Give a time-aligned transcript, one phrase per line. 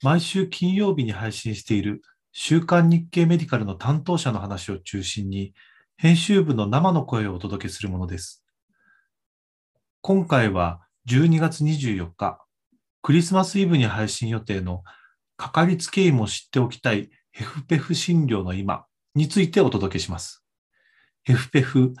[0.00, 5.54] 毎週金曜日に配信している週刊日経メディカルの担当者の話を中心に
[5.96, 8.44] 編集部の生の声をお届けするものです。
[10.00, 12.40] 今回は12月24日、
[13.02, 14.84] クリスマスイブに配信予定の
[15.36, 18.86] かかりつけ医も知っておきたいヘフペフ診療の今
[19.16, 20.44] についてお届けします。
[21.24, 21.94] ヘフペフ、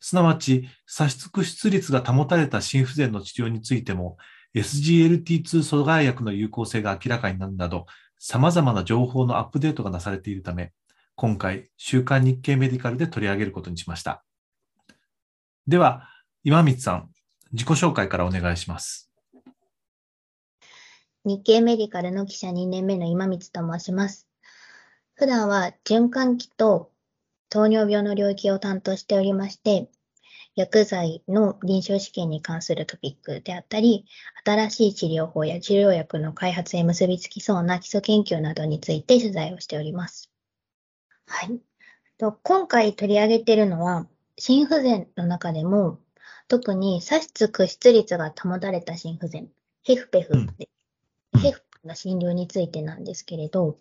[0.00, 4.16] すなわち左出屈出率が保たれた心不全の治療についても
[4.54, 7.86] SGLT2 阻害薬の有効性が明らかになるなど、
[8.18, 10.72] 様々な情報のアップデートがなされているため、
[11.14, 14.24] 今回、週刊日経メディカルで取り上げることにしました。
[15.66, 16.08] では、
[16.44, 17.10] 今光さん、
[17.52, 19.10] 自己紹介からお願いします。
[21.24, 24.26] 日経メディカルの記者2年目の今光と申します。
[25.14, 26.90] 普段は循環器と
[27.48, 29.88] 糖尿病の領域を担当しておりまして、
[30.54, 34.04] 薬剤の臨床試験に関するトピックであったり、
[34.44, 40.30] 新しい治療法や治療薬の開発へ結びつきそうな基礎研究などについて取材をしております。
[41.26, 41.58] はい。
[42.18, 44.06] と今回取り上げているのは、
[44.38, 45.98] 心不全の中でも、
[46.48, 49.48] 特に左出屈出率が保たれた心不全、
[49.82, 50.68] ヘフペフで、
[51.32, 53.78] うん、ヘフの診療についてなんですけれど、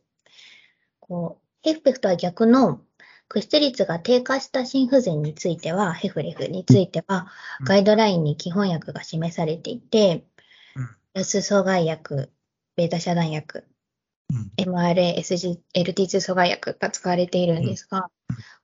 [1.00, 2.82] こうヘフペフとは逆の
[3.32, 7.28] 屈出率が低下した心不全については、ヘフレフについては、
[7.64, 10.26] ガイドラインに基本薬が示されていて、
[11.14, 12.30] 安阻害薬、
[12.76, 13.64] ベータ遮断薬、
[14.58, 18.10] MRA、SGLT2 阻害薬が使われているんですが、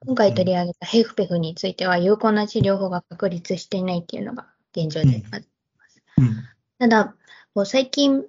[0.01, 5.45] 今回取り上げたヘフペフについては、有効な治療法が確立していないっていうのが現状であり
[5.77, 6.03] ます。
[6.77, 7.15] ただ、
[7.55, 8.25] もう最近、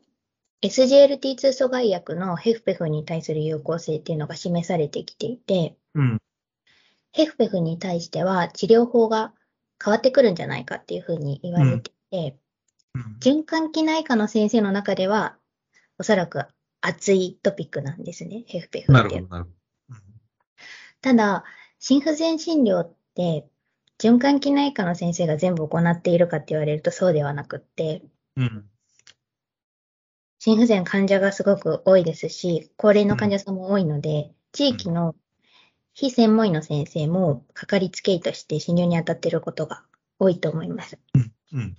[0.63, 6.19] SGLT2 阻害薬のヘフペフに対する有効性っていうのが示されてきていて、うん、
[7.19, 9.33] ヘフペフに対しては治療法が
[9.85, 12.39] 変わってくるんじゃないかっていうふうに言われていて、
[12.95, 15.37] うんうん、循環器内科の先生の中では、
[15.99, 16.45] おそらく
[16.81, 18.93] 熱いトピックなんですね、ヘフペフって。
[18.93, 19.57] なるほど、なるほど。
[21.01, 21.45] ただ、
[21.81, 23.49] 心不全診療って、
[23.99, 28.05] 循環器内科の先生が全部行っているかって言われるとそうではなくって、
[28.37, 28.65] うん、
[30.39, 35.17] 心不全患者がすごく多いですし、高齢の患者さんも多いので、地域の
[36.01, 39.83] 非専門医の先生もかかりつけ医として診療に当たっていることが
[40.21, 40.97] 多いと思います。
[41.15, 41.77] うんうん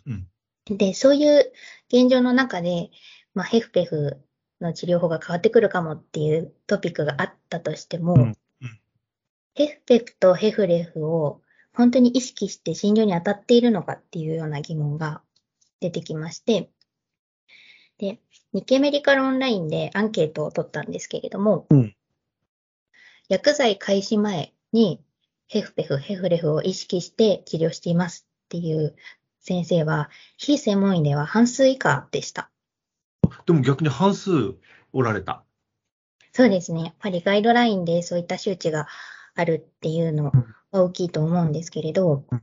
[0.67, 1.53] うん、で、そういう
[1.87, 2.89] 現状の中で、
[3.33, 4.21] まあ、ヘフペフ
[4.59, 8.35] の治療法が変わってくるかもっていうトピックがあったとしても、うんうん、
[9.53, 11.41] ヘフペフとヘフレフを
[11.73, 15.21] 本当に意識して診療に当たっているのかっていうような疑問が
[15.79, 16.69] 出てきまして、
[17.99, 18.19] で、
[18.51, 21.95] 日経メディカルオンラインでアンケートを取ったんですけれども、うん、
[23.29, 24.99] 薬剤開始前に
[25.47, 28.95] ヘフペフ、ヘフレフを意識して治療していますっていう
[29.39, 32.49] 先生は、非専門医では半数以下でした。
[33.45, 34.55] でも逆に半数
[34.93, 35.43] おられた。
[36.33, 36.83] そうですね。
[36.83, 38.87] やっぱりガイドラインでそういった周知が
[39.35, 40.31] あるっていうのは
[40.71, 42.41] 大きいと思うんですけれど、うん、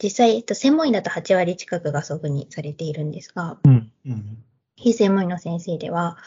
[0.00, 4.44] 実際、専門医だと8割近くがそういうふうにされているんですが、うんうん、
[4.76, 6.18] 非専門医の先生では、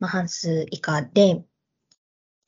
[0.00, 1.42] まあ、半数以下で、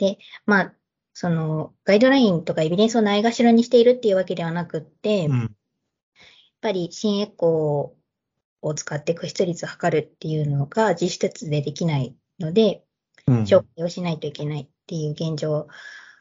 [0.04, 0.74] で、まあ、
[1.12, 5.50] その、ガイドラインとかエビデンスをないがしろにしているっていうわけではなくって、うん、やっ
[6.60, 12.84] ぱり新エコーを使って屈出率を測るっていうのが実質でできないので、
[13.26, 15.68] うん、紹介をしないといけないっていう現状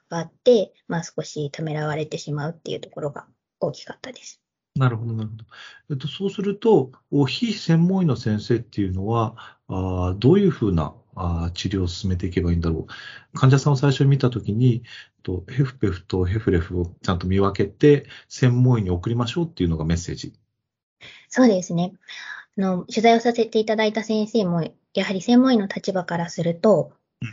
[0.09, 3.25] があって、まあ少しためらわれてしまうっていうところが
[3.59, 4.41] 大きかったです。
[4.75, 5.45] なるほど、なるほど。
[5.91, 6.91] えっと、そうすると、
[7.27, 12.87] 非専門医の先生っていうのは、あどういうふうなあ治療を進めていけばいいんだろ
[13.34, 13.37] う。
[13.37, 14.84] 患者さんを最初に見たときに、
[15.23, 20.34] とヘフペフとヘフレフをちゃんと見分けて、専門医に送りましょうっていうのがメッセージ。
[21.29, 21.93] そうですね。
[22.58, 27.29] あの、取材をさせていただいた先生も、やはり専門医の立場からすると、うん、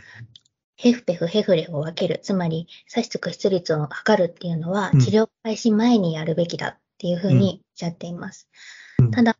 [0.75, 8.49] ヘフペフ、ヘフレフを分ける、つまり、差し屈出率を測るっていうのは、治療開始前にやるべきだっていうふうにおっしゃっています。
[8.99, 9.35] うん、ただ、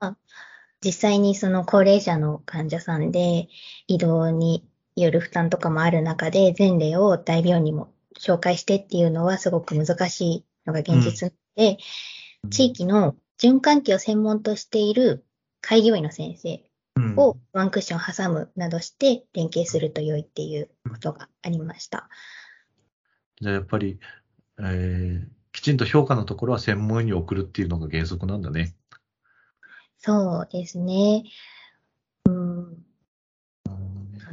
[0.83, 3.48] 実際にその高齢者の患者さんで
[3.88, 11.78] 移動による負担とかもある中で前例を大病院にも紹介してっていうのはすごく難しいのが現実で、
[12.44, 15.25] うん、地域の循環器を専門としている
[15.62, 16.63] 開業医の先生
[16.98, 22.10] うんをワンクッション挟むなどして連携すると良いっていうことがありました。
[23.39, 23.98] じゃあやっぱり、
[24.60, 28.74] えーきちんと評価のところは専門医に送るっていうのが原則なんだね。
[30.03, 31.24] そうですね。
[32.25, 32.86] うん、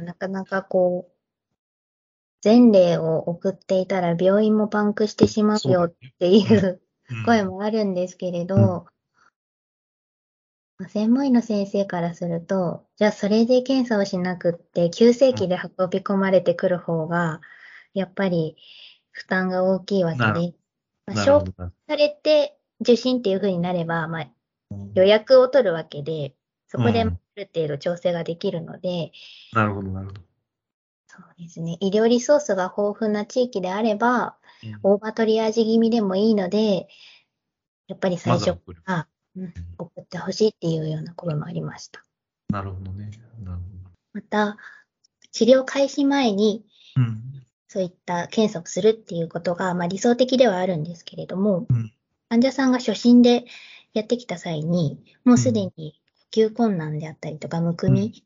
[0.03, 1.13] なかなかこう、
[2.43, 6.81] 前例を送っていたら病院もパンクしてしまうよっていう
[7.25, 8.87] 声もあるんですけれど、
[10.87, 17.41] 専門医の先生からすると、じゃあそれで検査をしなくって、急性期で運び込まれてくる方が、
[17.93, 18.55] やっぱり
[19.11, 21.53] 負担が大きいわけで、まあなる紹ほど。
[21.57, 24.38] なされて受診っていう風になれば、まあ、うん
[24.93, 26.35] 予約を取るわけで、
[26.67, 29.11] そこであうんる程度調整ができるので、
[29.53, 30.21] なるほど、なるほど。
[31.07, 34.37] そうですね、医療リソースが豊富な地域であれば、
[34.83, 36.87] オーバートリアージ気味でもいいので、
[37.87, 42.03] やっぱり最初から、うん送ってほしいっていうような声もありました。
[42.49, 43.11] なるほどね。
[43.41, 43.61] なる
[44.11, 44.57] また、
[45.31, 47.07] 治療開始前にほど。
[47.07, 47.23] うん。
[47.67, 51.93] そういった検査をするっていうことが、まあ、理想的ではあるんですけれども、うん
[52.29, 53.45] 患者さんが初診で
[53.93, 56.01] やってきた際に、もうすでに
[56.33, 58.23] 呼吸困難であったりとか、むくみ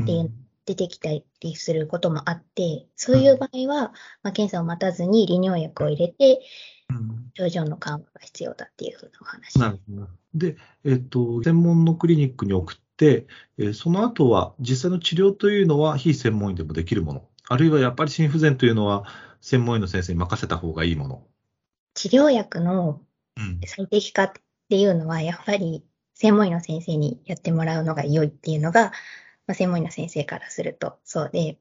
[0.00, 0.34] っていうのが
[0.66, 1.24] 出てきたり
[1.56, 3.92] することもあって、そういう場合は、
[4.22, 6.40] まあ、検査を待たずに利尿薬を入れて、
[6.90, 9.58] うん症状の緩和が必要だっていうふうなお話。
[9.58, 10.08] なるほど。
[10.34, 13.26] で、えっと、専門のクリニックに送って、
[13.58, 19.04] えーその後は実際の治療というのは非専門医でもできるもの、あるいはやっぱり心不全というのは
[19.40, 21.26] 専門医の先生に任せた方がいいもの。
[21.94, 23.00] 治療薬の
[23.36, 23.60] うん。
[23.66, 24.32] 最適化っ
[24.68, 25.84] ていうのは、やっぱり
[26.14, 28.92] 専門医の先生にやってもらうのが良いっていうのが、
[29.46, 31.58] まあ、専門医の先生からするとそうで、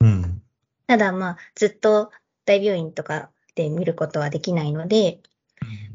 [0.00, 0.42] うん。
[0.86, 2.10] ただまあ、ずっと
[2.44, 5.20] 大病院とかで見ることはできないので、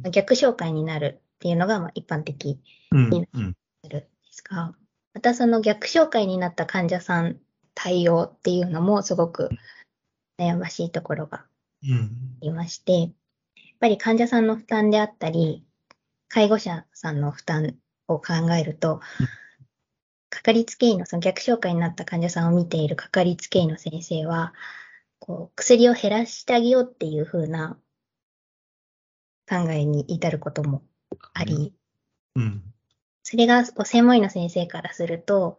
[0.03, 2.59] まあ逆紹介になるっていうのがまあ一般的
[2.91, 3.13] うん。
[3.13, 3.55] いいうん。
[3.87, 4.73] ですが、
[5.13, 7.37] またその逆紹介になった患者さん
[7.73, 9.49] 対応っていうのもすごく
[10.37, 11.45] 悩ましいところがあ
[11.83, 12.37] うん。
[12.41, 13.11] りまして、やっ
[13.79, 15.63] ぱり患者さんの負担であったり、
[16.33, 17.75] 介護者さんの負担
[18.07, 19.01] を考えると、
[20.29, 24.53] かかりつけ医のその逆紹介になった患者さんを見ているかかりつけ医の先生は、
[25.19, 27.77] こう薬を減らしてあげようっていう風な
[29.47, 30.83] 考えに至ることも
[31.33, 31.73] あり、
[32.37, 32.63] うん。
[33.23, 35.57] それが専門医の先生からすると、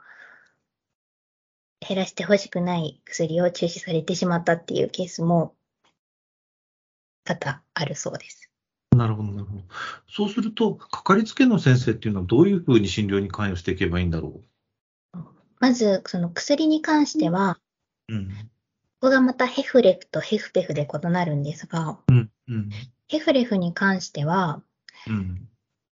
[1.86, 5.54] 減らしてほしくない薬を中止されてしまったっていうケースも
[7.24, 8.41] 多々あるそうです。
[9.02, 9.62] なるほど、なるほど。
[10.08, 14.40] そうすると、かかりつけの先生っていうのはどういうふうに診療に関与していけばいいんだろ
[15.58, 17.58] まず、その薬に関しては、
[18.08, 18.14] う。
[18.14, 18.28] うん。
[18.28, 22.31] ここがまたヘフレフとヘフペフで異なるんですが、うん。
[22.49, 22.70] うん。
[23.08, 24.62] ヘフレフに関しては、
[25.08, 25.48] うん。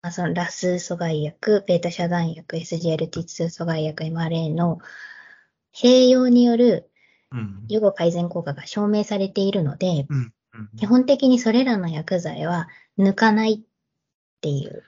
[0.01, 4.79] まあ、そのラス阻害薬、ベータ遮断薬、SGLT2 阻害薬、MRA の
[5.75, 6.89] 併用による
[7.31, 7.65] うん。
[7.67, 10.33] 予後改善効果が証明されているので、うん。
[10.77, 13.59] 基本的にそれらの薬剤は抜かないっ
[14.41, 14.83] ていう。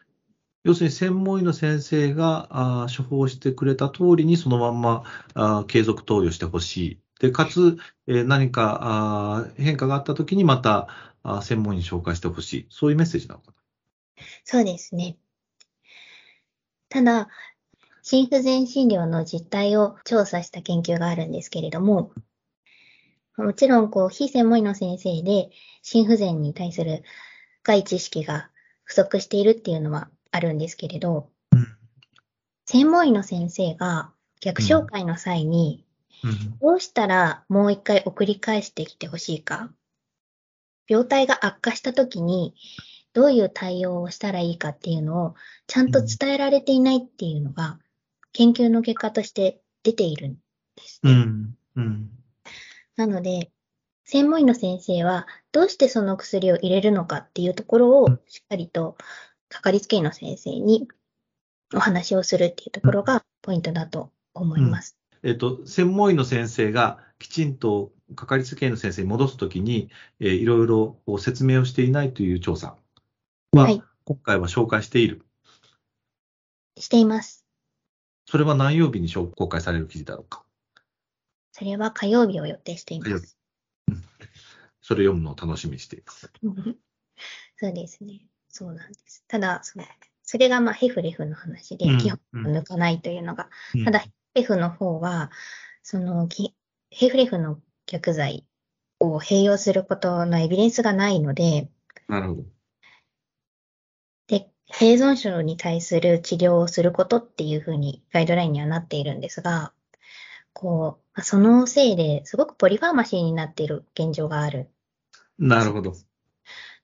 [0.64, 7.00] 要するに専門医の先生があー処方してくれた通りにそのまんまあー継続投与してほしい。
[7.20, 7.78] で、かつ、
[8.08, 10.88] えー何かあー変化があったときにまた
[11.24, 12.68] あー専門医に紹介してほしい。
[12.70, 13.54] そういうメッセージなのか
[14.44, 15.18] そうですね。
[16.90, 17.30] ただ、
[18.02, 22.12] 心不全診療の実態を調査した研究があるんですけれども、
[23.36, 25.52] もちろん、こう、非専門医の先生で、
[25.84, 27.04] 心不全に対する
[27.68, 28.50] 深い知識が
[28.86, 31.68] 不足しているっていうのはあるんですけれど、うん
[32.70, 35.86] 専門医の先生が逆紹介の際に、
[36.22, 36.30] な。
[36.30, 36.58] うん。
[36.60, 39.72] どうしたらもう一回送り返してきてほしいか、
[40.88, 42.56] 病態が悪化したときに、
[43.14, 45.36] どういう対応をしたらいいかっていうのを、
[45.68, 47.80] ちゃんと伝えられていないっていうのが、
[48.34, 50.40] 研究の結果として出ているんで
[50.84, 51.12] すね。
[51.12, 51.58] うん。
[51.76, 52.10] うん。
[52.98, 53.52] なので、
[54.10, 58.96] 専門医の先生は、どうしてその薬を入れるのかっていうところを、しっかりと、
[59.50, 60.88] かかりつけ医の先生に
[61.76, 64.98] お話をするっていうところがポイントだと思います。
[65.24, 69.90] えっと、専門医の先生がきちんとかかりつけ医の先生に戻すときに、
[70.22, 72.78] えーいろいろ説明をしていないという調査
[73.52, 75.26] は、はい今回は紹介している。
[76.78, 77.46] しています。
[78.26, 80.46] それは何曜日に紹公開される記事だろうか。
[81.52, 83.37] それは火曜日を予定しています。
[84.88, 86.32] それ読むのを楽しみにしています。
[87.60, 88.22] そうですね。
[88.48, 89.26] そうなんです。
[89.28, 89.84] ただ、その
[90.24, 95.30] それがまあヘフレフの話で、うん基本うん抜かないというのが、うんただヘフの方は、
[95.84, 96.56] そのき
[96.90, 97.60] ヘフレフの
[97.92, 98.46] 薬剤
[99.02, 101.70] を併用することのエビデンスがないので、
[102.08, 102.44] なるほど。
[104.28, 109.74] で、併存症に対する治療をすることっていうふうにガイドラインにはなっているんですが、
[110.54, 114.70] こう、そのせいですごくポリファーマシーになっている現状がある。
[115.38, 115.94] なるほど。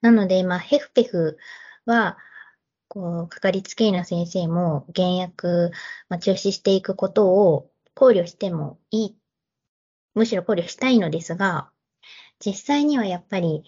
[0.01, 1.38] なので、まあ、ヘフペフ
[1.86, 2.17] は、
[2.88, 5.72] こう、かかりつけ医の先生も、減薬、
[6.10, 9.17] まあ、中止していくことを考慮してもいい。
[10.13, 11.72] むしろ考慮したいのですが、
[12.45, 13.63] 実際にはやっぱり、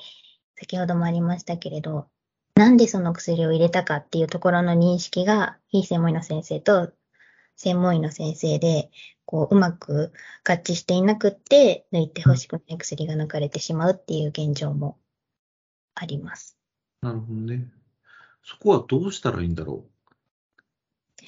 [0.55, 2.07] 先ほどもありましたけれど、
[2.55, 6.93] なんでその薬を入れたかっていうところの認識が、非専門医の先生と
[7.55, 8.89] 専門医の先生で、
[9.25, 14.97] こう、うまく合致していなくって、抜いてほしくない薬が抜かれてしまうっていう現状も
[15.95, 16.57] あります。
[17.01, 17.67] なるほどね。
[18.43, 21.23] そこはどうしたらいいんだろう？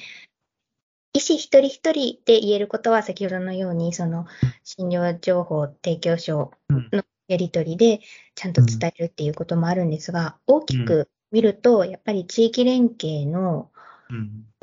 [1.14, 4.28] 医師一人一人で言えることは、先ほどのように、その
[4.64, 8.02] 診療情報提供書のやり取りで
[8.36, 13.72] ちゃんと伝えるっていうこともあるんですが、大きく見ると、やっぱり地域連携の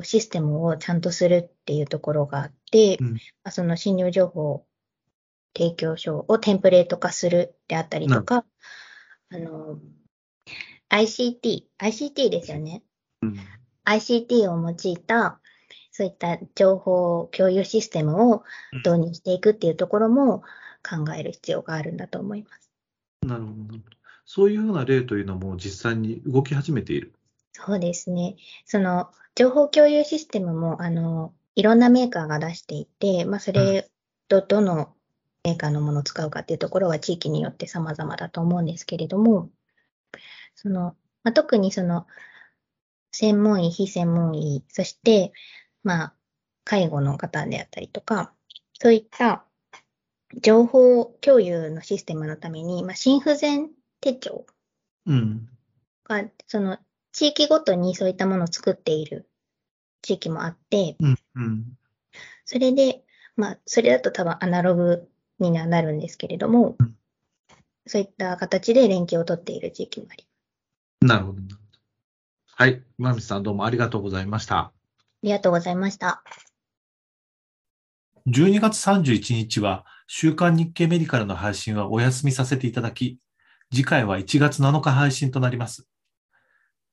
[0.01, 2.97] システムをちゃんとするっていうところがあって、
[3.43, 4.65] まその診療情報
[5.55, 8.45] 提供書をテンプレート化するであったりとか、
[9.29, 9.79] あの、
[10.89, 12.83] ICT、ICT ですよね。
[13.21, 13.37] うん、
[13.85, 15.39] ICT を用いた、
[15.91, 18.43] そういった情報共有システムを
[18.85, 20.43] 導入していくっていうところも
[20.87, 22.69] 考える必要があるんだと思います。
[23.25, 23.79] なるほど。
[24.25, 27.13] そういうような例というのも実際に動き始めている。
[27.57, 28.35] そうですね。
[28.65, 33.89] その情報共有システムも、あの、いろんなメーカーが出していて、まあ、それ
[34.27, 34.93] とどの
[35.45, 39.49] メーカーのものを使うかっていうところは地域によって様々だと思うんですけれども、
[40.53, 42.07] その、まあ、特にその、
[43.13, 45.31] 専門医、非専門医、そして、
[45.81, 46.13] まあ、
[46.65, 48.33] 介護の方であったりとか、
[48.73, 49.45] そういった
[50.41, 53.69] 情報共有のシステムのために、まあ、心不全
[54.01, 54.45] 手帳
[56.03, 56.79] が、その、
[57.15, 59.29] 地域ごとにそういったものを作っている
[60.01, 61.65] 地域もあって、うんうん、
[62.43, 63.05] それで、
[63.37, 65.07] まあ、それだと多分アナログ
[65.39, 66.93] にはなるんですけれども、うん、
[67.87, 70.25] そういった形で連携を取っている地域もあり
[70.99, 71.13] ます。
[71.13, 71.39] なるほど。
[72.47, 72.83] はい。
[72.99, 74.57] 今道さんどうもありがとうございました。
[74.57, 74.73] あ
[75.23, 76.21] りがとうございました。
[78.27, 83.19] 12月31日は週刊日経メディカルの配信はお休みさせていただき、
[83.71, 85.87] 次回は1月7日配信となります。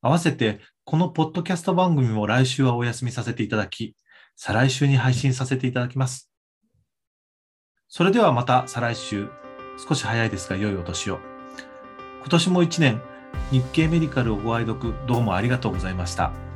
[0.03, 3.95] 合わせて、このポッドキャスト番組も来週はお休みさせていただき、
[4.35, 6.29] 再来週に配信させていただきます。
[7.87, 9.29] それではまた再来週、
[9.87, 11.19] 少し早いですが良いお年を。
[12.19, 13.01] 今年も一年、
[13.49, 16.52] 日経メディカルをご愛読どうもありがとうございました。